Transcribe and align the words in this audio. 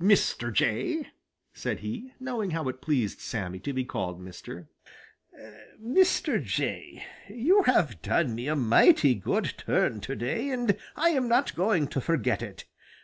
"Mr. 0.00 0.52
Jay," 0.52 1.08
said 1.52 1.80
he, 1.80 2.12
knowing 2.20 2.52
how 2.52 2.68
it 2.68 2.80
pleased 2.80 3.18
Sammy 3.18 3.58
to 3.58 3.72
be 3.72 3.84
called 3.84 4.20
mister, 4.20 4.68
"Mr. 5.84 6.40
Jay, 6.40 7.04
you 7.28 7.64
have 7.64 8.00
done 8.00 8.32
me 8.36 8.46
a 8.46 8.54
mighty 8.54 9.16
good 9.16 9.54
turn 9.58 10.00
to 10.02 10.14
day, 10.14 10.50
and 10.50 10.76
I 10.94 11.08
am 11.08 11.26
not 11.26 11.56
going 11.56 11.88
to 11.88 12.00
forget 12.00 12.42
it. 12.42 12.64